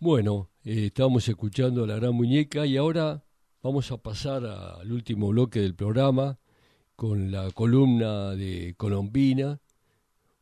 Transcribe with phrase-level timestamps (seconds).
[0.00, 3.24] Bueno, eh, estábamos escuchando La Gran Muñeca y ahora
[3.64, 6.38] vamos a pasar al último bloque del programa
[6.94, 9.60] con la columna de Colombina,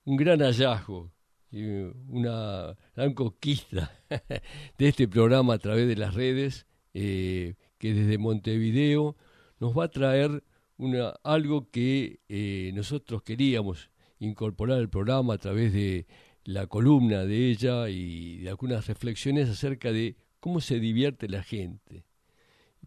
[0.05, 1.11] un gran hallazgo,
[1.51, 3.99] una gran conquista
[4.79, 9.17] de este programa a través de las redes, eh, que desde Montevideo
[9.59, 10.45] nos va a traer
[10.77, 13.89] una, algo que eh, nosotros queríamos
[14.19, 16.07] incorporar al programa a través de
[16.47, 22.05] la columna de ella y de algunas reflexiones acerca de cómo se divierte la gente.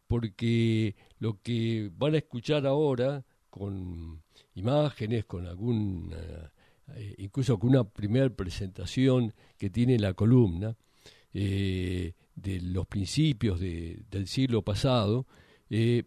[0.07, 4.23] Porque lo que van a escuchar ahora con
[4.55, 6.13] imágenes, con algún,
[6.95, 10.75] eh, incluso con una primera presentación que tiene la columna
[11.33, 15.27] eh, de los principios del siglo pasado,
[15.69, 16.05] eh,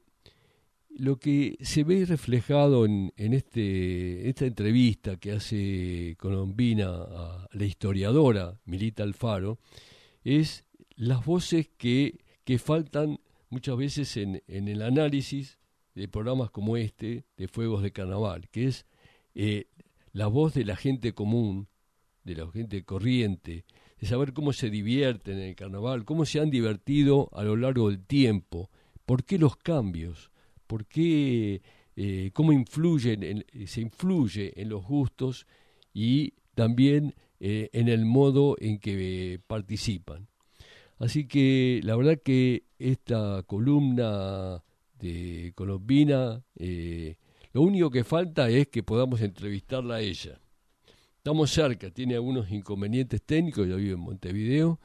[0.96, 7.64] lo que se ve reflejado en, en este, esta entrevista que hace Colombina a la
[7.64, 9.58] historiadora Milita Alfaro
[10.24, 10.64] es
[10.96, 15.58] las voces que, que faltan muchas veces en, en, el análisis
[15.94, 18.86] de programas como este, de Fuegos de Carnaval, que es
[19.34, 19.66] eh,
[20.12, 21.68] la voz de la gente común,
[22.24, 23.64] de la gente corriente,
[24.00, 27.88] de saber cómo se divierten en el carnaval, cómo se han divertido a lo largo
[27.88, 28.70] del tiempo,
[29.06, 30.31] por qué los cambios,
[30.72, 31.60] por qué,
[31.96, 35.46] eh, cómo influyen, se influye en los gustos
[35.92, 40.28] y también eh, en el modo en que participan.
[40.98, 44.64] Así que la verdad que esta columna
[44.98, 47.16] de Colombina, eh,
[47.52, 50.40] lo único que falta es que podamos entrevistarla a ella.
[51.18, 54.80] Estamos cerca, tiene algunos inconvenientes técnicos, ya vive en Montevideo,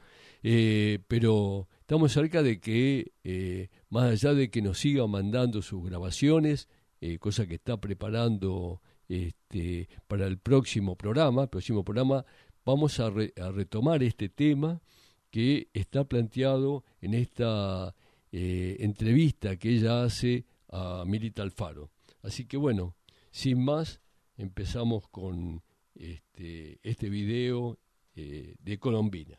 [1.08, 6.68] pero estamos cerca de que más allá de que nos siga mandando sus grabaciones,
[7.00, 12.24] eh, cosa que está preparando este, para el próximo programa, próximo programa
[12.64, 14.82] vamos a, retomar este tema
[15.30, 17.94] que está planteado en esta
[18.30, 21.90] eh, entrevista que ella hace a Milita Alfaro.
[22.22, 22.94] Así que bueno,
[23.30, 24.02] sin más,
[24.36, 25.62] empezamos con
[25.94, 27.78] este, este video
[28.14, 29.38] eh, de Colombina.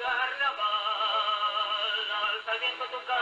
[0.00, 0.64] carnaval,
[2.48, 3.19] al viento tu carnaval.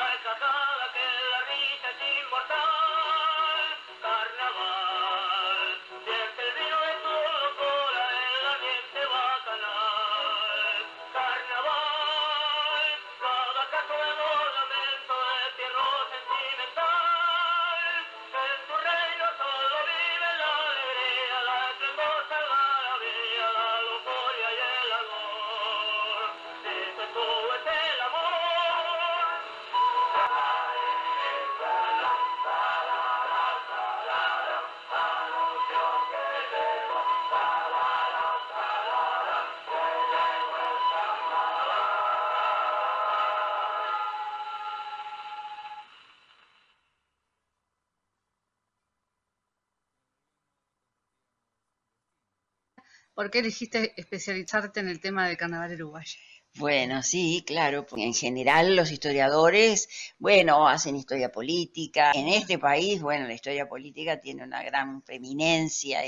[53.18, 56.20] ¿Por qué elegiste especializarte en el tema del carnaval uruguayo?
[56.54, 59.88] Bueno, sí, claro, porque en general los historiadores,
[60.20, 62.12] bueno, hacen historia política.
[62.14, 66.02] En este país, bueno, la historia política tiene una gran preeminencia.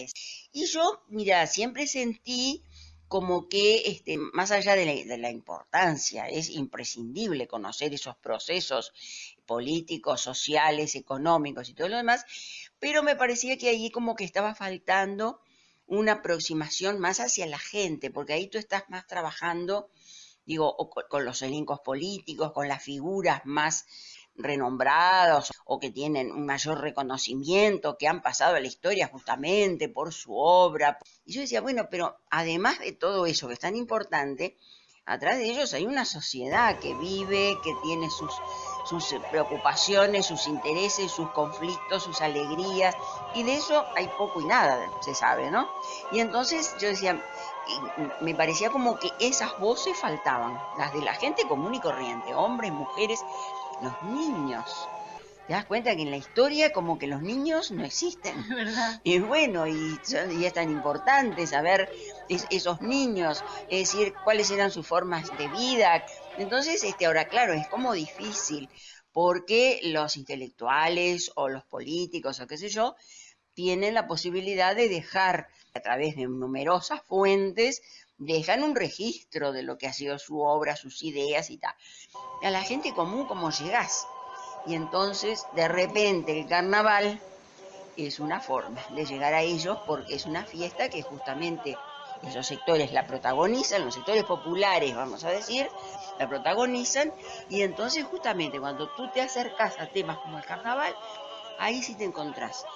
[0.53, 2.63] Y yo, mira, siempre sentí
[3.09, 8.93] como que, este, más allá de la, importancia, es imprescindible conocer esos procesos
[9.47, 12.25] políticos, sociales, económicos y todo lo demás,
[12.79, 15.41] pero me parecía que ahí como que estaba faltando
[15.91, 19.91] una aproximación más hacia la gente, porque ahí tú estás más trabajando,
[20.47, 20.77] digo,
[21.09, 23.87] con los elencos políticos, con las figuras más
[24.37, 30.15] renombrados o que tienen un mayor reconocimiento, que han pasado a la historia justamente por
[30.15, 30.97] su obra.
[31.25, 34.57] Y yo decía, bueno, pero además de todo eso que es tan importante,
[35.07, 38.33] atrás de ellos hay una sociedad que vive, que tiene sus
[38.85, 42.95] sus preocupaciones, sus intereses, sus conflictos, sus alegrías,
[43.35, 45.69] y de eso hay poco y nada, se sabe, ¿no?
[46.13, 47.23] Y entonces yo decía,
[48.21, 52.73] me parecía como que esas voces faltaban, las de la gente común y corriente, hombres,
[52.73, 53.21] mujeres,
[53.83, 54.89] los niños.
[55.47, 58.49] Te das cuenta que en la historia como que los niños no existen.
[58.49, 59.01] ¿verdad?
[59.03, 59.99] Y bueno, y,
[60.31, 61.91] y es tan importante saber
[62.51, 66.05] esos niños, es decir, cuáles eran sus formas de vida,
[66.37, 68.71] entonces, este, ahora claro, es como difícil,
[69.13, 72.95] porque los intelectuales o los políticos o qué sé yo,
[73.55, 77.83] tienen la posibilidad de dejar, a través de numerosas fuentes,
[78.19, 81.75] dejan un registro de lo que ha sido su obra, sus ideas y tal.
[82.43, 84.07] A la gente común, ¿cómo llegás?
[84.67, 87.21] Y entonces, de repente, el carnaval
[87.97, 91.77] es una forma de llegar a ellos porque es una fiesta que justamente
[92.23, 95.69] esos sectores la protagonizan, los sectores populares, vamos a decir,
[96.19, 97.13] la protagonizan,
[97.49, 100.95] y entonces justamente cuando tú te acercas a temas como el carnaval,
[101.59, 102.67] ahí sí te encontrás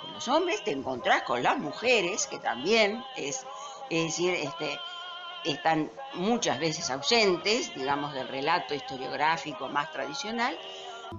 [0.00, 3.46] con los hombres, te encontrás con las mujeres, que también es,
[3.90, 4.80] es decir, este,
[5.44, 10.58] están muchas veces ausentes, digamos, del relato historiográfico más tradicional,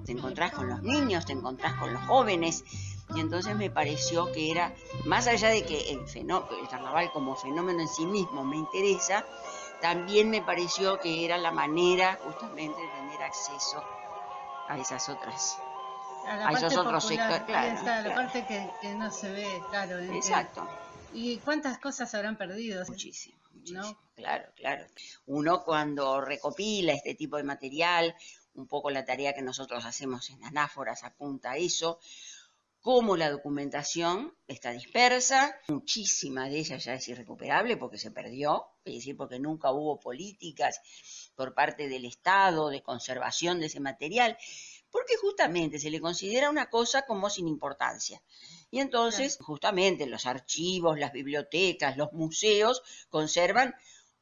[0.06, 2.64] te encontrás con los niños, te encontrás con los jóvenes,
[3.14, 4.74] y entonces me pareció que era,
[5.06, 9.26] más allá de que el, el carnaval como fenómeno en sí mismo me interesa,
[9.82, 13.84] también me pareció que era la manera justamente de tener acceso
[14.68, 15.58] a esas otras
[16.28, 17.44] a, esos otros sectores.
[17.46, 20.00] Claro, la parte que, no se ve, claro.
[20.00, 20.68] Exacto.
[21.14, 22.84] ¿Y cuántas cosas habrán perdido?
[22.88, 23.98] Muchísimo, muchísimo.
[24.16, 24.86] Claro, claro.
[25.28, 28.16] Uno cuando recopila este tipo de material,
[28.56, 32.00] un poco la tarea que nosotros hacemos en Anáforas apunta a eso,
[32.86, 38.94] cómo la documentación está dispersa, muchísima de ella ya es irrecuperable porque se perdió, es
[38.94, 40.82] decir, porque nunca hubo políticas
[41.34, 44.38] por parte del Estado de conservación de ese material,
[44.92, 48.22] porque justamente se le considera una cosa como sin importancia.
[48.70, 53.74] Y entonces, justamente los archivos, las bibliotecas, los museos conservan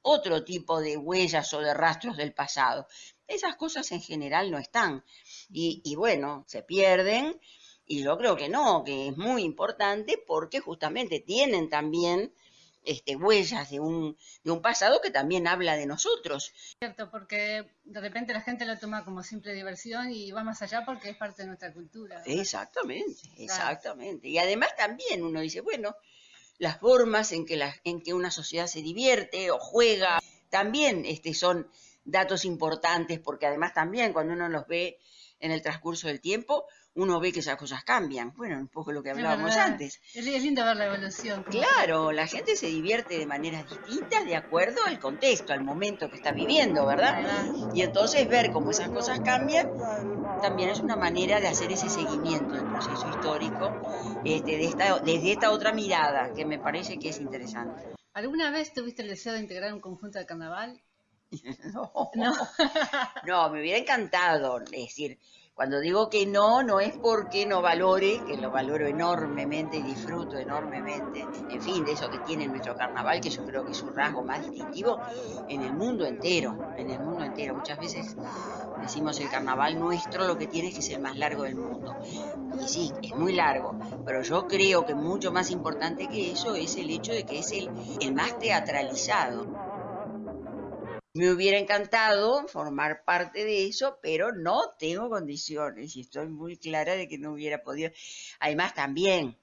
[0.01, 2.87] otro tipo de huellas o de rastros del pasado.
[3.27, 5.03] Esas cosas en general no están.
[5.49, 7.41] Y, y bueno, se pierden
[7.85, 12.33] y yo creo que no, que es muy importante porque justamente tienen también
[12.85, 16.53] este, huellas de un, de un pasado que también habla de nosotros.
[16.79, 20.83] Cierto, porque de repente la gente lo toma como simple diversión y va más allá
[20.85, 22.21] porque es parte de nuestra cultura.
[22.25, 24.27] Exactamente, exactamente.
[24.27, 25.95] Y además también uno dice, bueno,
[26.57, 31.33] las formas en que, la, en que una sociedad se divierte o juega también este,
[31.33, 31.69] son
[32.05, 34.99] datos importantes porque además también cuando uno los ve
[35.43, 38.33] en el transcurso del tiempo, uno ve que esas cosas cambian.
[38.35, 39.99] Bueno, un poco lo que hablábamos antes.
[40.13, 41.43] Es lindo ver la evolución.
[41.43, 46.15] Claro, la gente se divierte de maneras distintas de acuerdo al contexto, al momento que
[46.15, 47.51] está viviendo, ¿verdad?
[47.73, 49.69] Y entonces ver cómo esas cosas cambian
[50.41, 53.81] también es una manera de hacer ese seguimiento del proceso histórico
[54.23, 57.83] este, de esta, desde esta otra mirada que me parece que es interesante.
[58.13, 60.81] ¿Alguna vez tuviste el deseo de integrar un conjunto de carnaval?
[61.73, 62.33] no, no.
[63.27, 65.19] no, me hubiera encantado, es decir,
[65.55, 70.35] cuando digo que no, no es porque no valore, que lo valoro enormemente y disfruto
[70.37, 73.95] enormemente, en fin, de eso que tiene nuestro carnaval, que yo creo que es un
[73.95, 74.99] rasgo más distintivo
[75.47, 77.53] en el mundo entero, en el mundo entero.
[77.53, 78.15] Muchas veces
[78.81, 81.95] decimos el carnaval nuestro lo que tiene es que es el más largo del mundo.
[82.59, 86.75] Y sí, es muy largo, pero yo creo que mucho más importante que eso es
[86.77, 87.69] el hecho de que es el,
[88.01, 89.72] el más teatralizado.
[91.15, 96.95] Me hubiera encantado formar parte de eso, pero no tengo condiciones y estoy muy clara
[96.95, 97.91] de que no hubiera podido.
[98.39, 99.37] Además, también,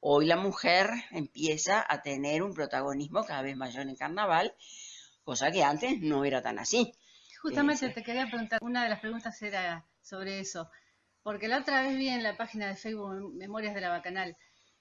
[0.00, 4.54] hoy la mujer empieza a tener un protagonismo cada vez mayor en carnaval,
[5.24, 6.92] cosa que antes no era tan así.
[7.40, 10.70] Justamente te quería preguntar, una de las preguntas era sobre eso,
[11.22, 14.36] porque la otra vez vi en la página de Facebook Memorias de la Bacanal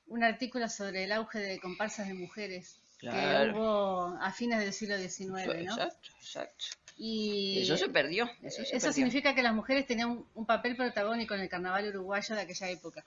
[0.07, 4.97] un artículo sobre el auge de comparsas de mujeres que hubo a fines del siglo
[4.97, 5.73] XIX, ¿no?
[5.73, 6.65] Exacto, exacto.
[6.97, 8.29] Y eso se perdió.
[8.41, 12.69] Eso, significa que las mujeres tenían un, papel protagónico en el carnaval uruguayo de aquella
[12.69, 13.03] época.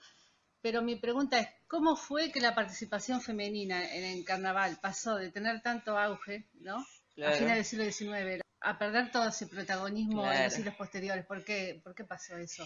[0.61, 5.31] Pero mi pregunta es, ¿cómo fue que la participación femenina en el carnaval pasó de
[5.31, 6.85] tener tanto auge, ¿no?
[7.25, 11.25] A fines del siglo XIX, a perder todo ese protagonismo en los siglos posteriores.
[11.25, 12.65] ¿Por qué, ¿Por qué pasó eso?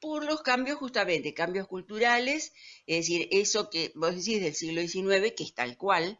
[0.00, 2.52] Por los cambios justamente, cambios culturales,
[2.86, 6.18] es decir, eso que vos decís del siglo XIX, que es tal cual,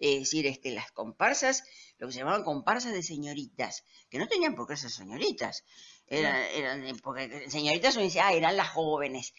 [0.00, 1.64] es decir, este, las comparsas,
[1.98, 5.64] lo que se llamaban comparsas de señoritas, que no tenían por qué ser señoritas,
[6.06, 9.32] eran, eran porque señoritas uno dice, ah, eran las jóvenes.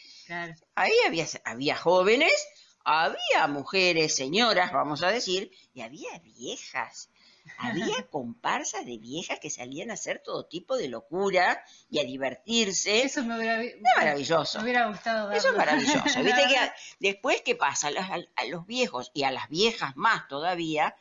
[0.76, 2.48] Ahí había, había jóvenes,
[2.84, 7.10] había mujeres, señoras, vamos a decir, y había viejas.
[7.58, 13.04] Había comparsas de viejas que salían a hacer todo tipo de locura y a divertirse.
[13.04, 13.62] Eso me hubiera,
[13.98, 14.60] maravilloso.
[14.60, 16.00] Me hubiera gustado Eso es maravilloso.
[16.24, 17.90] Viste que después, ¿qué pasa?
[17.90, 20.96] A, los viejos y a las viejas más todavía,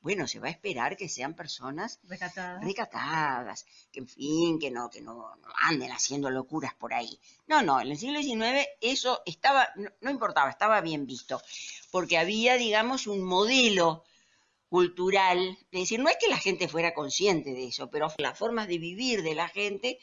[0.00, 2.64] bueno, se va a esperar que sean personas recatadas.
[2.64, 5.32] recatadas, que en fin, que no, que no,
[5.62, 7.18] anden haciendo locuras por ahí.
[7.46, 9.68] No, no, en el siglo XIX eso estaba,
[10.00, 11.42] no importaba, estaba bien visto,
[11.90, 14.04] porque había, digamos, un modelo
[14.68, 18.68] cultural, es decir, no es que la gente fuera consciente de eso, pero las formas
[18.68, 19.98] de vivir de la gente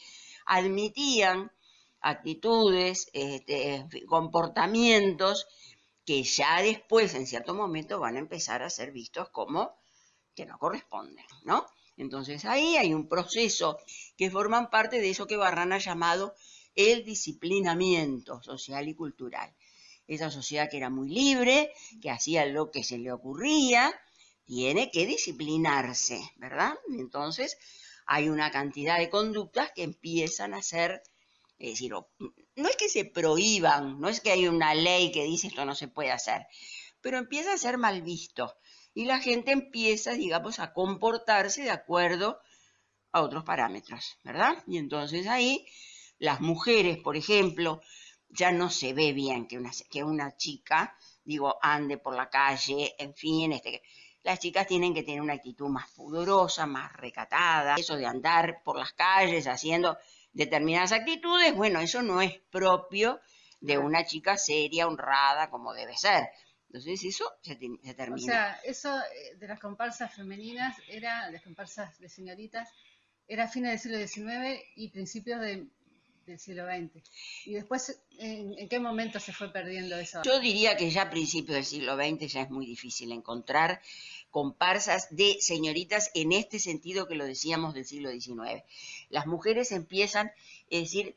[0.46, 1.52] admitían
[2.00, 5.48] actitudes, este, comportamientos
[6.06, 9.72] que ya después, en cierto momento, van a empezar a ser vistos como
[10.36, 11.66] que no corresponden, ¿no?
[11.96, 13.78] Entonces ahí hay un proceso
[14.18, 16.36] que forman parte de eso que Barran ha llamado
[16.76, 19.54] el disciplinamiento social y cultural.
[20.08, 23.94] Esa sociedad que era muy libre, que hacía lo que se le ocurría,
[24.46, 26.74] tiene que disciplinarse, ¿verdad?
[26.90, 27.58] Entonces
[28.06, 31.04] hay una cantidad de conductas que empiezan a ser,
[31.58, 35.48] es decir, no es que se prohíban, no es que hay una ley que dice
[35.48, 36.46] esto no se puede hacer,
[37.02, 38.54] pero empieza a ser mal visto
[38.94, 42.40] y la gente empieza, digamos, a comportarse de acuerdo
[43.12, 44.64] a otros parámetros, ¿verdad?
[44.68, 45.66] Y entonces ahí
[46.20, 47.82] las mujeres, por ejemplo,
[48.30, 52.96] ya no se ve bien que una, que una chica, digo, ande por la calle,
[52.98, 53.84] en fin, este,
[54.24, 58.78] las chicas tienen que tener una actitud más pudorosa, más recatada, eso de andar por
[58.78, 59.98] las calles haciendo
[60.32, 63.20] determinadas actitudes, bueno, eso no es propio
[63.60, 66.30] de una chica seria, honrada, como debe ser.
[66.68, 68.16] Entonces eso se, termina.
[68.16, 72.70] O sea, eso eh, de las comparsas femeninas era, las comparsas de señoritas,
[73.28, 75.40] era fines del siglo XIX y principios
[76.26, 77.04] del siglo XX.
[77.46, 80.22] Y después, ¿en, qué momento se fue perdiendo eso?
[80.24, 83.82] Yo diría que ya a principios del siglo XX ya es muy difícil encontrar
[84.32, 88.64] comparsas de señoritas en este sentido que lo decíamos del siglo XIX.
[89.10, 90.32] Las mujeres empiezan,
[90.70, 91.16] es decir,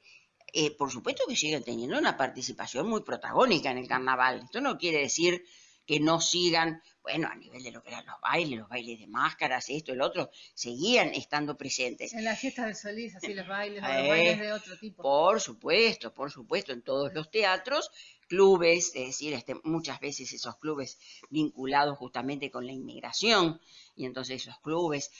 [0.53, 4.43] eh, por supuesto que siguen teniendo una participación muy protagónica en el carnaval.
[4.45, 5.45] Esto no quiere decir
[5.87, 9.07] que no sigan, bueno, a nivel de lo que eran los bailes, los bailes de
[9.07, 12.13] máscaras, esto, el otro, seguían estando presentes.
[12.13, 15.05] En las fiestas del Solís, así los bailes, los eh, bailes de otro tipo.
[15.05, 17.93] Por supuesto, por supuesto, en todos los teatros,
[18.27, 20.99] clubes, es decir, este, muchas veces esos clubes
[21.31, 23.61] vinculados justamente con la inmigración,
[23.95, 25.13] y entonces esos clubes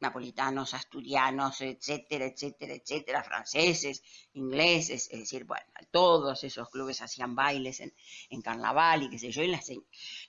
[0.00, 4.02] napolitanos, asturianos, etcétera, etcétera, etcétera, franceses,
[4.32, 9.42] ingleses, es decir, bueno, todos esos clubes hacían bailes en, carnaval y qué sé yo,
[9.42, 9.70] y las,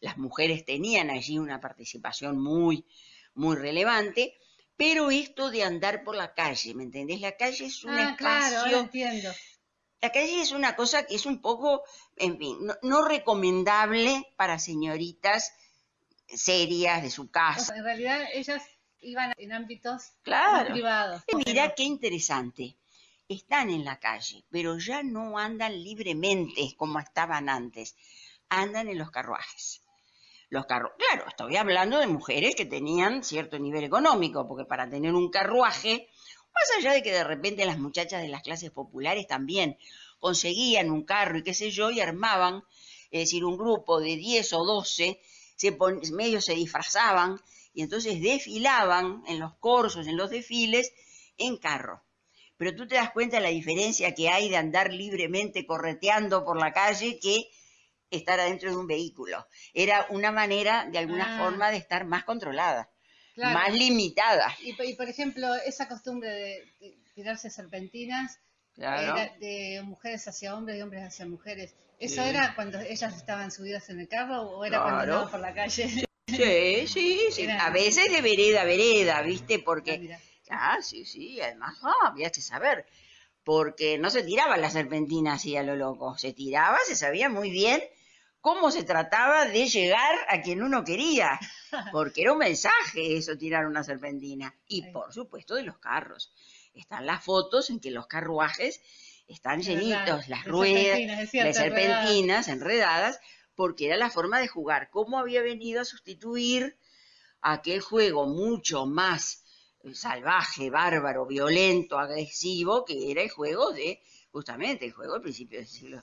[0.01, 2.85] las mujeres tenían allí una participación muy,
[3.33, 4.37] muy relevante,
[4.75, 7.21] pero esto de andar por la calle, ¿me entendés?
[7.21, 8.61] La calle es un ah, espacio...
[8.63, 9.31] Claro, entiendo.
[10.01, 11.83] La calle es una cosa que es un poco,
[12.17, 15.53] en fin, no, recomendable para señoritas
[16.27, 17.75] serias de su casa.
[17.75, 18.63] en realidad ellas
[19.01, 21.23] iban en ámbitos privados.
[21.45, 22.75] Mira qué interesante.
[23.27, 27.95] Están en la calle, pero ya no andan libremente como estaban antes.
[28.49, 29.81] Andan en los carruajes.
[30.49, 35.13] Los carru claro, estoy hablando de mujeres que tenían cierto nivel económico, porque para tener
[35.13, 36.09] un carruaje,
[36.53, 39.77] más allá de que de repente las muchachas de las clases populares también
[40.19, 42.63] conseguían un carro y qué sé yo, y armaban,
[43.11, 45.21] es decir, un grupo de 10 o 12,
[45.55, 45.77] se
[46.11, 47.39] medio se disfrazaban
[47.73, 50.91] y entonces desfilaban en los corsos, en los desfiles,
[51.37, 52.03] en carro.
[52.57, 56.59] Pero tú te das cuenta de la diferencia que hay de andar libremente correteando por
[56.59, 57.49] la calle que
[58.11, 59.47] estar adentro de un vehículo.
[59.73, 61.43] Era una manera, de alguna ah.
[61.43, 62.89] forma, de estar más controlada,
[63.37, 64.53] más limitada.
[64.61, 68.39] Y, por ejemplo, esa costumbre de, tirarse serpentinas,
[68.75, 71.75] de mujeres hacia hombres y hombres hacia mujeres.
[71.99, 75.53] ¿Eso era cuando ellas estaban subidas en el carro o era cuando andaban por la
[75.53, 76.05] calle?
[76.37, 77.47] Sí, sí, sí.
[77.49, 79.59] A veces de vereda a vereda, ¿viste?
[79.59, 80.17] Porque.
[80.49, 81.39] Ah, sí, sí.
[81.41, 82.85] Además, ah, había que saber.
[83.43, 86.17] Porque no se tiraba la serpentina así a lo loco.
[86.17, 87.81] Se tiraba, se sabía muy bien
[88.39, 91.39] cómo se trataba de llegar a quien uno quería.
[91.91, 94.53] Porque era un mensaje eso, tirar una serpentina.
[94.67, 96.33] Y por supuesto de los carros.
[96.73, 98.81] Están las fotos en que los carruajes
[99.27, 100.99] están llenitos, las ruedas,
[101.33, 103.19] las serpentinas enredadas
[103.61, 104.89] porque era la forma de jugar.
[104.89, 106.79] ¿Cómo había venido a sustituir
[107.41, 109.43] aquel juego mucho más
[109.83, 114.01] eh, salvaje, bárbaro, violento, agresivo, que era el juego de,
[114.31, 116.01] justamente, el juego del principio del siglo,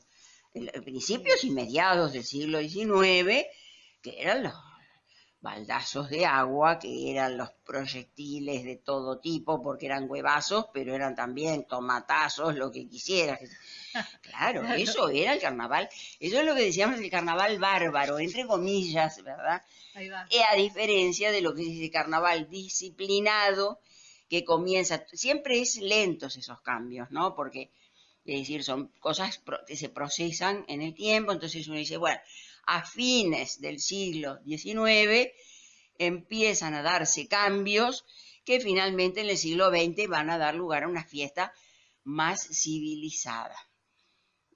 [0.85, 3.45] principios y mediados del siglo XIX,
[4.03, 4.55] que eran los
[5.41, 11.15] baldazos de agua, que eran los proyectiles de todo tipo, porque eran huevazos, pero eran
[11.15, 13.41] también tomatazos, lo que quisieras.
[14.23, 15.89] Claro, eso era el carnaval.
[16.21, 19.63] Eso es lo que decíamos el carnaval bárbaro, entre comillas, ¿verdad?
[19.95, 20.29] Ahí va.
[20.53, 23.81] a diferencia de lo que es el carnaval disciplinado,
[24.29, 27.35] que comienza, siempre es lentos esos cambios, ¿no?
[27.35, 27.71] Porque,
[28.25, 32.21] es decir, son cosas que se procesan en el tiempo, entonces uno dice, bueno,
[32.71, 35.33] a fines del siglo XIX
[35.99, 38.05] empiezan a darse cambios
[38.45, 41.55] que finalmente en el siglo XX van a dar lugar a una fiesta
[42.05, 43.57] más civilizada.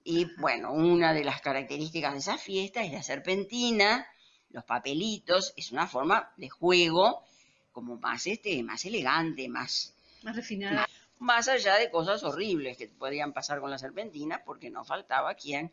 [0.04, 4.06] Y bueno, una de las características de esa fiesta es la serpentina,
[4.50, 7.24] los papelitos, es una forma de juego
[7.72, 10.86] como más este, más elegante, más, más refinada.
[11.18, 15.72] Más, allá de cosas horribles que podían pasar con la serpentina, porque no faltaba quien,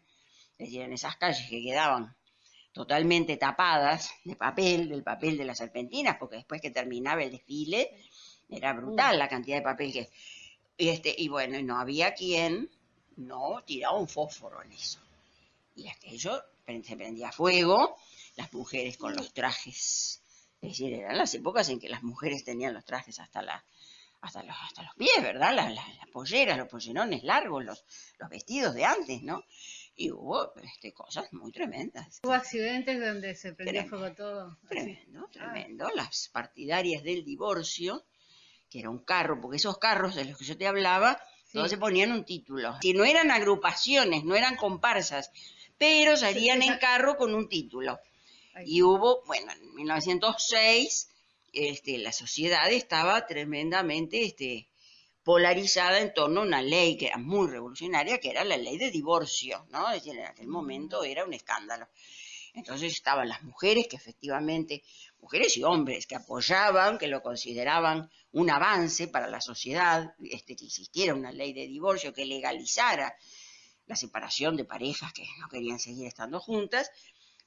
[0.58, 2.15] es decir, en esas calles que quedaban
[2.71, 7.91] totalmente tapadas de papel, del papel de las serpentinas, porque después que terminaba el desfile,
[8.49, 10.09] era brutal la cantidad de papel que...
[10.77, 12.69] Y, este, y bueno, no había quien
[13.17, 14.99] no tiraba un fósforo en eso.
[15.75, 16.41] Y aquello
[16.83, 17.97] se prendía fuego,
[18.35, 20.21] las mujeres con los trajes.
[20.61, 23.63] Es decir, eran las épocas en que las mujeres tenían los trajes hasta la,
[24.21, 25.53] hasta los, hasta los pies, ¿verdad?
[25.55, 27.85] Las, polleras, los pollerones largos, los,
[28.17, 29.43] los vestidos de antes, ¿no?
[30.01, 32.22] Y hubo este, cosas muy tremendas.
[32.24, 34.58] Hubo accidentes donde se prendió fuego todo.
[34.70, 35.89] Tremendo, tremendo.
[35.94, 38.06] Las partidarias del divorcio,
[38.70, 41.77] que era un carro, porque esos carros de los que yo te hablaba, todos se
[41.77, 42.77] ponían un título.
[42.82, 45.34] Si no eran agrupaciones, no eran comparsas,
[45.77, 48.00] pero salían en carro con un título.
[48.63, 51.10] Y hubo, bueno, en 1906
[51.51, 54.68] este, la sociedad estaba tremendamente este,
[55.29, 58.89] polarizada en torno a una ley que era muy revolucionaria, que era la ley de
[58.89, 59.88] divorcio, ¿no?
[59.91, 61.88] Es decir, en aquel momento era un escándalo.
[62.55, 64.81] Entonces estaban las mujeres que efectivamente,
[65.21, 70.65] mujeres y hombres que apoyaban, que lo consideraban un avance para la sociedad, este, que
[70.65, 73.15] existiera una ley de divorcio que legalizara
[73.86, 76.89] la separación de parejas que no querían seguir estando juntas,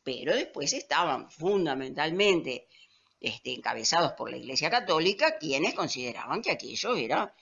[0.04, 2.68] pero después estaban fundamentalmente
[3.20, 7.34] este, encabezados por la Iglesia Católica, quienes consideraban que aquello era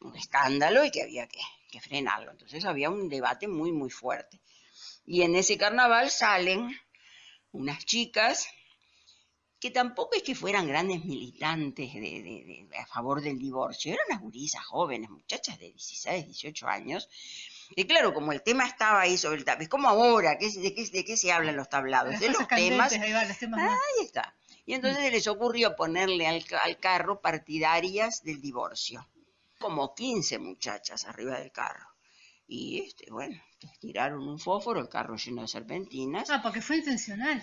[0.00, 1.40] un escándalo y que había que,
[1.80, 2.30] frenarlo.
[2.30, 4.40] Entonces había un debate muy, muy fuerte.
[5.04, 6.74] Y en ese carnaval salen
[7.52, 8.48] unas chicas
[9.60, 14.64] que tampoco es que fueran grandes militantes de, a favor del divorcio, eran unas gurisas
[14.64, 17.08] jóvenes, muchachas de 16, 18 años,
[17.74, 20.74] y claro, como el tema estaba ahí sobre el tablado, es como ahora, ¿qué, de,
[20.74, 22.18] qué, ¿de qué se hablan los tablados?
[22.20, 22.92] de los temas.
[22.92, 23.12] Ahí,
[23.68, 24.34] ahí está.
[24.66, 26.44] Y entonces les ocurrió ponerle al,
[26.78, 29.08] carro partidarias del divorcio.
[29.58, 31.86] Como 15 muchachas arriba del carro.
[32.48, 33.40] Y este, bueno,
[33.80, 36.30] tiraron un fósforo, el carro lleno de serpentinas.
[36.30, 37.42] Ah, porque fue intencional.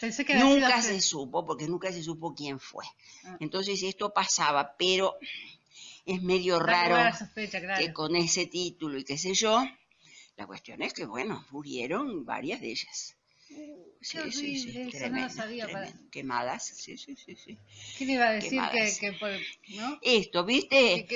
[0.00, 2.84] Pensé que nunca se supo, porque nunca se supo quién fue.
[3.24, 3.36] Ah.
[3.40, 5.16] Entonces esto pasaba, pero
[6.04, 6.96] es medio raro
[7.78, 9.62] que con ese título y qué sé yo,
[10.36, 13.17] la cuestión es que, bueno, murieron varias de ellas.
[14.00, 15.42] Sí, sí, sí, tremendo,
[16.10, 17.58] Quemadas, sí, sí, sí, sí.
[17.96, 18.60] ¿Quién iba a decir
[19.00, 19.30] que, por,
[19.70, 19.98] ¿no?
[20.02, 21.06] Esto, ¿viste?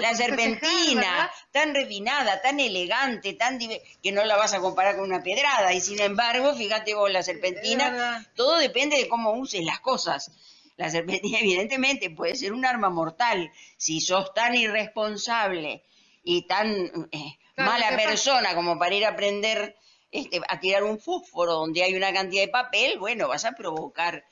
[0.00, 5.22] la serpentina, tan refinada, tan elegante, tan que no la vas a comparar con una
[5.22, 5.74] pedrada.
[5.74, 10.30] Y sin embargo, fíjate vos, la serpentina, todo depende de cómo uses las cosas.
[10.76, 15.82] La serpentina, evidentemente, puede ser un arma mortal si sos tan irresponsable
[16.22, 19.76] y tan eh, mala persona como para ir a aprender
[20.16, 24.24] este, a tirar un fósforo donde hay una cantidad de papel, bueno, vas a provocar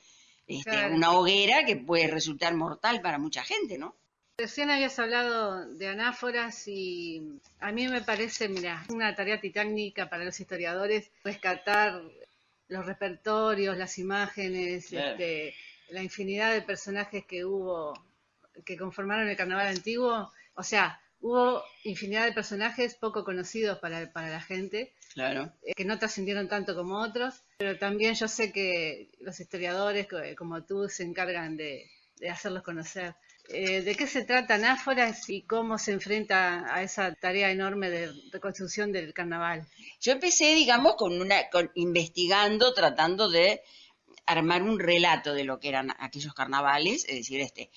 [0.47, 3.95] este, una hoguera que puede resultar mortal para mucha gente, ¿no?
[4.37, 10.25] Recién habías hablado de anáforas y a mí me parece, mira, una tarea titánica para
[10.25, 12.01] los historiadores rescatar
[12.67, 15.55] los repertorios, las imágenes, este,
[15.89, 17.93] la infinidad de personajes que hubo,
[18.65, 20.31] que conformaron el carnaval antiguo.
[20.55, 25.49] O sea, hubo infinidad de personajes poco conocidos para, para la gente Claro.
[25.63, 30.65] Eh, que no trascendieron tanto como otros, pero también yo sé que los historiadores como
[30.65, 31.89] tú se encargan de,
[32.29, 33.15] hacerlos conocer.
[33.47, 38.11] Eh, ¿De qué se trata Anáforas y cómo se enfrenta a esa tarea enorme de
[38.33, 39.65] reconstrucción del carnaval?
[40.01, 43.61] Yo empecé, digamos, con una, con, investigando, tratando de
[44.25, 47.69] armar un relato de lo que eran aquellos carnavales, es decir, este,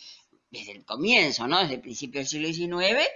[0.50, 1.61] desde el comienzo, ¿no?
[1.61, 3.06] Desde el principio del siglo XIX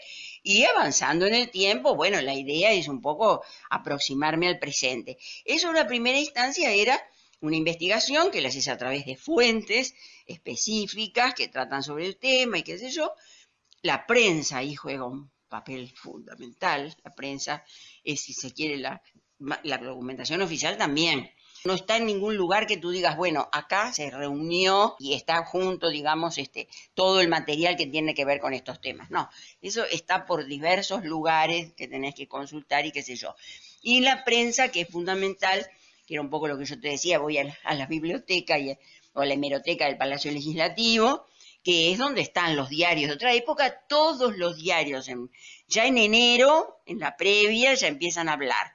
[0.42, 5.18] y avanzando en el tiempo, bueno, la idea es un poco aproximarme al presente.
[5.44, 7.00] Eso en una primera instancia era
[7.40, 9.94] una investigación que la haces a través de fuentes
[10.26, 13.12] específicas que tratan sobre el tema y qué sé yo.
[13.82, 16.96] La prensa ahí juega un papel fundamental.
[17.04, 17.64] La prensa
[18.04, 19.02] es, si se quiere, la,
[19.38, 21.30] la documentación oficial también.
[21.64, 25.90] No está en ningún lugar que tú digas, bueno, acá se reunió y está junto,
[25.90, 29.10] digamos, este, todo el material que tiene que ver con estos temas.
[29.10, 33.36] No, eso está por diversos lugares que tenés que consultar y qué sé yo.
[33.80, 35.64] Y la prensa, que es fundamental,
[36.04, 37.44] que era un poco lo que yo te decía, voy a
[37.74, 38.76] la, biblioteca y,
[39.12, 41.26] o a la hemeroteca del Palacio Legislativo,
[41.62, 45.08] que es donde están los diarios de otra época, todos los diarios,
[45.68, 48.74] ya en enero, en la previa, ya empiezan a hablar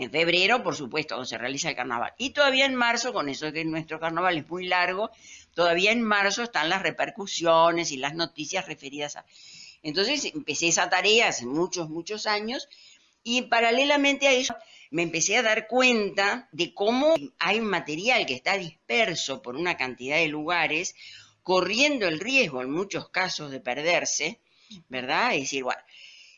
[0.00, 2.14] en febrero, por supuesto, cuando se realiza el carnaval.
[2.16, 5.10] Y todavía en marzo, con eso que nuestro carnaval es muy largo,
[5.52, 9.26] todavía en marzo están las repercusiones y las noticias referidas a...
[9.82, 12.66] Entonces empecé esa tarea hace muchos, muchos años
[13.22, 14.56] y paralelamente a eso
[14.90, 20.16] me empecé a dar cuenta de cómo hay material que está disperso por una cantidad
[20.16, 20.94] de lugares,
[21.42, 24.40] corriendo el riesgo en muchos casos de perderse,
[24.88, 25.34] ¿verdad?
[25.34, 25.64] Es decir,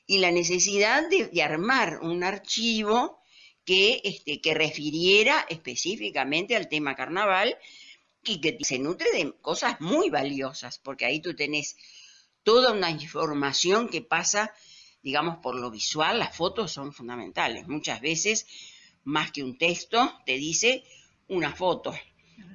[0.05, 3.22] y la necesidad de armar un archivo
[3.65, 7.57] que, este, que refiriera específicamente al tema carnaval
[8.25, 11.77] y que se nutre de cosas muy valiosas, porque ahí tú tenés
[12.43, 14.53] toda una información que pasa
[15.03, 17.67] digamos, por lo visual, las fotos son fundamentales.
[17.69, 18.47] Muchas veces,
[19.05, 20.85] más que un texto, te dice
[21.29, 21.93] una foto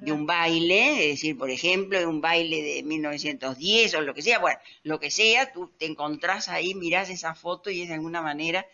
[0.00, 4.22] de un baile, es decir, por ejemplo, de un baile de 1910 o lo que
[4.22, 7.94] sea, bueno, lo que sea, tú te encontrás ahí, mirás esa foto y es de
[7.94, 8.66] alguna manera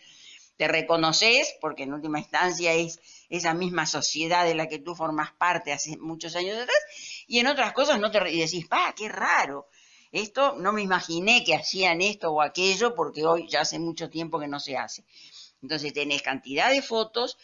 [0.57, 5.33] te reconoces, porque en última instancia es esa misma sociedad de la que tú formas
[5.33, 6.77] parte hace muchos años atrás,
[7.27, 9.67] y en otras cosas no te y decís, pa, qué raro,
[10.11, 14.39] esto no me imaginé que hacían esto o aquello, porque hoy ya hace mucho tiempo
[14.39, 15.03] que no se hace.
[15.61, 17.37] Entonces tenés cantidad de fotos,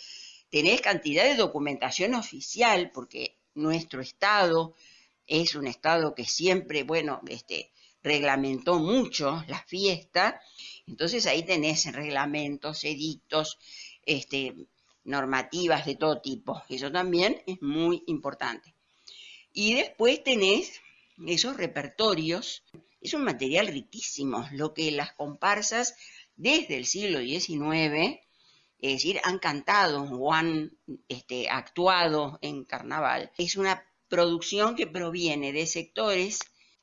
[0.49, 4.75] tenés cantidad de documentación oficial, porque nuestro Estado
[5.27, 7.71] es un Estado que siempre, bueno, este,
[8.03, 10.41] reglamentó mucho la fiesta,
[10.87, 13.59] entonces ahí tenés reglamentos, edictos,
[14.03, 14.55] este,
[15.03, 16.63] normativas de todo tipo.
[16.69, 18.75] Eso también es muy importante.
[19.53, 20.81] Y después tenés
[21.27, 22.63] esos repertorios.
[23.01, 25.95] Es un material riquísimo, lo que las comparsas
[26.35, 28.19] desde el siglo XIX,
[28.79, 33.31] es decir, han cantado o han este, actuado en carnaval.
[33.37, 36.39] Es una producción que proviene de sectores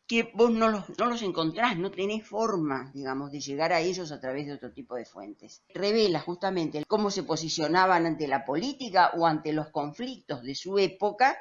[0.09, 4.11] que vos no los, no los encontrás, no tenés forma, digamos, de llegar a ellos
[4.11, 5.63] a través de otro tipo de fuentes.
[5.75, 11.37] Revela justamente cómo se posicionaban ante la política o ante los conflictos de su época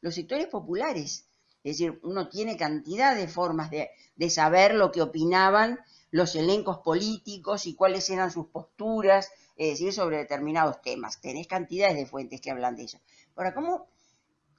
[0.00, 1.28] los sectores populares.
[1.62, 5.78] Es decir, uno tiene cantidad de formas de, de saber lo que opinaban
[6.10, 11.20] los elencos políticos y cuáles eran sus posturas, es decir, sobre determinados temas.
[11.20, 12.98] Tenés cantidades de fuentes que hablan de eso.
[13.36, 13.86] Ahora, ¿cómo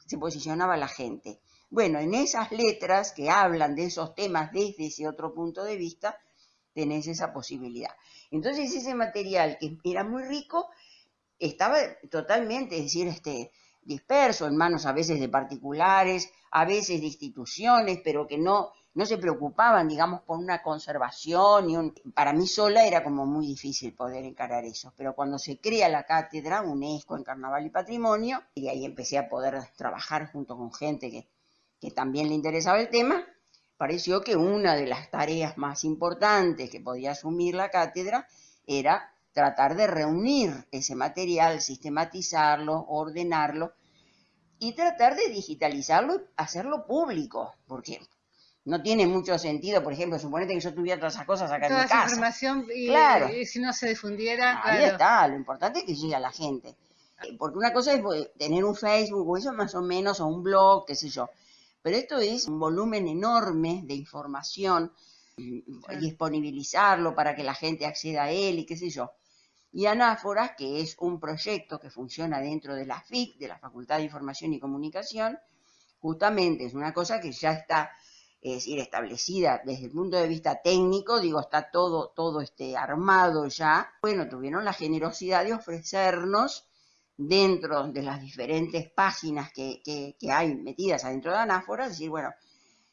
[0.05, 1.39] se posicionaba la gente?
[1.69, 6.17] Bueno, en esas letras que hablan de esos temas desde ese otro punto de vista,
[6.73, 7.91] tenés esa posibilidad.
[8.31, 10.69] Entonces ese material que era muy rico
[11.37, 11.77] estaba
[12.09, 13.51] totalmente, es decir, este,
[13.83, 19.05] disperso en manos a veces de particulares, a veces de instituciones, pero que no, no
[19.05, 21.69] se preocupaban, digamos, por una conservación.
[21.69, 21.93] Y un...
[22.13, 26.03] Para mí sola era como muy difícil poder encarar eso, pero cuando se crea la
[26.03, 31.11] cátedra UNESCO en Carnaval y Patrimonio, y ahí empecé a poder trabajar junto con gente
[31.11, 31.27] que
[31.79, 33.25] que también le interesaba el tema,
[33.77, 38.27] pareció que una de las tareas más importantes que podía asumir la cátedra
[38.67, 43.73] era tratar de reunir ese material, sistematizarlo, ordenarlo
[44.59, 47.99] y tratar de digitalizarlo y hacerlo público, porque
[48.65, 51.73] no tiene mucho sentido, por ejemplo, suponete que yo tuviera todas esas cosas acá en
[51.73, 52.03] mi casa.
[52.03, 53.29] información y, claro.
[53.33, 56.75] y, si no se difundiera, Ahí está, lo importante es que llegue a la gente.
[57.37, 60.43] Porque una cosa es pues, tener un Facebook o eso más o menos, o un
[60.43, 61.29] blog, qué sé yo.
[61.81, 64.91] Pero esto es un volumen enorme de información
[65.37, 65.63] y
[65.99, 69.11] disponibilizarlo para que la gente acceda a él y qué sé yo.
[69.71, 73.97] Y Anáforas, que es un proyecto que funciona dentro de la FIC, de la Facultad
[73.97, 75.39] de Información y Comunicación,
[75.99, 77.91] justamente es una cosa que ya está,
[78.41, 83.47] es decir, establecida desde el punto de vista técnico, digo, está todo, todo este armado
[83.47, 83.91] ya.
[84.01, 86.68] Bueno, tuvieron la generosidad de ofrecernos
[87.21, 92.33] dentro de las diferentes páginas que, que, hay metidas adentro de Anáfora, decir, bueno,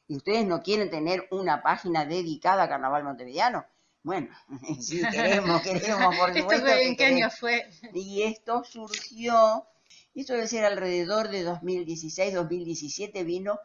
[0.09, 3.65] ¿y ustedes no quieren tener una página dedicada a Carnaval Montevideano?
[4.03, 4.29] Bueno,
[4.81, 6.67] sí, queremos, queremos, por supuesto.
[6.67, 7.71] ¿En qué año fue?
[7.95, 9.65] Y esto surgió,
[10.13, 13.61] esto debe ser alrededor de 2016, 2017, vino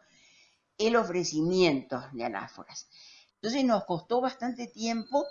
[0.78, 2.88] el ofrecimiento de anáforas.
[3.34, 5.26] Entonces nos costó bastante tiempo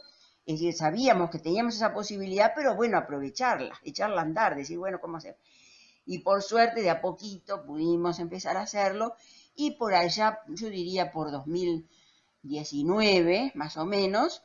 [0.45, 4.99] es decir, sabíamos que teníamos esa posibilidad, pero bueno, aprovecharla, echarla a andar, decir, bueno,
[4.99, 5.37] ¿cómo hacer?
[6.05, 9.15] Y por suerte, de a poquito pudimos empezar a hacerlo,
[9.55, 14.43] y por allá, yo diría por 2019, más o menos,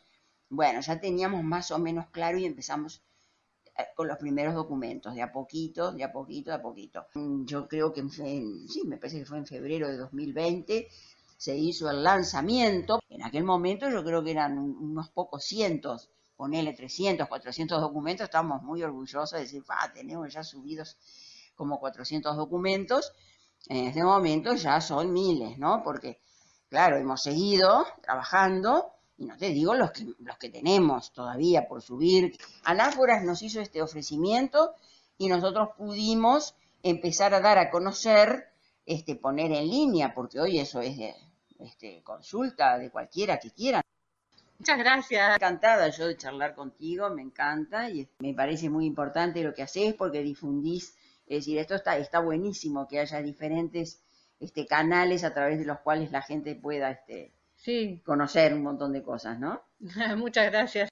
[0.48, 3.02] bueno, ya teníamos más o menos claro y empezamos
[3.78, 7.06] eh, con los primeros documentos, de a poquito, de a poquito, de a poquito.
[7.44, 10.88] Yo creo que, sí, me parece que fue en febrero de 2020,
[11.36, 13.00] se hizo el lanzamiento.
[13.08, 18.62] En aquel momento yo creo que eran unos pocos cientos, ponele 300, 400 documentos, estábamos
[18.62, 20.96] muy orgullosos de decir, ah, tenemos ya subidos
[21.54, 23.12] como 400 documentos.
[23.68, 25.82] En este momento ya son miles, ¿no?
[25.82, 26.20] Porque,
[26.68, 31.82] claro, hemos seguido trabajando y no te digo los que, los que tenemos todavía por
[31.82, 32.36] subir.
[32.64, 34.74] Anáforas nos hizo este ofrecimiento
[35.18, 38.52] y nosotros pudimos empezar a dar a conocer,
[38.84, 40.98] este, poner en línea, porque hoy eso es
[41.60, 43.82] este, consulta de cualquiera que quiera.
[44.58, 45.36] Muchas gracias.
[45.36, 49.94] Encantada yo de charlar contigo, me encanta y me parece muy importante lo que haces
[49.94, 54.02] porque difundís, es decir, esto está, está buenísimo que haya diferentes
[54.40, 58.02] este, canales a través de los cuales la gente pueda este, sí.
[58.04, 59.62] conocer un montón de cosas, ¿no?
[60.16, 60.88] Muchas gracias.